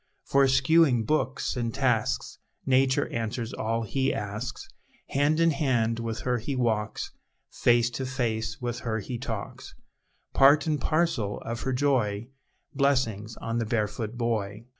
For, 0.25 0.43
eschewing 0.43 1.03
books 1.05 1.55
and 1.55 1.71
tasks, 1.71 2.39
Nature 2.65 3.07
answers 3.09 3.53
all 3.53 3.83
he 3.83 4.11
asks; 4.11 4.67
Hand 5.09 5.39
in 5.39 5.51
hand 5.51 5.99
with 5.99 6.21
her 6.21 6.39
he 6.39 6.55
walks, 6.55 7.11
Face 7.51 7.91
to 7.91 8.07
face 8.07 8.59
with 8.59 8.79
her 8.79 8.97
he 8.97 9.19
talks, 9.19 9.75
Part 10.33 10.65
and 10.65 10.81
parcel 10.81 11.37
of 11.41 11.61
her 11.61 11.71
joy, 11.73 12.29
Blessings 12.73 13.37
on 13.37 13.59
the 13.59 13.65
barefoot 13.67 14.17
boy! 14.17 14.65